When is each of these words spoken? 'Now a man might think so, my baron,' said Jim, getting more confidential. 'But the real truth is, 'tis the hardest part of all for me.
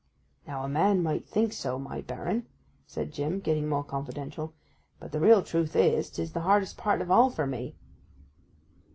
'Now 0.47 0.63
a 0.63 0.67
man 0.67 1.03
might 1.03 1.27
think 1.27 1.53
so, 1.53 1.77
my 1.77 2.01
baron,' 2.01 2.47
said 2.87 3.11
Jim, 3.11 3.39
getting 3.39 3.69
more 3.69 3.83
confidential. 3.83 4.51
'But 4.99 5.11
the 5.11 5.19
real 5.19 5.43
truth 5.43 5.75
is, 5.75 6.09
'tis 6.09 6.31
the 6.33 6.39
hardest 6.39 6.75
part 6.75 7.01
of 7.03 7.11
all 7.11 7.29
for 7.29 7.45
me. 7.45 7.75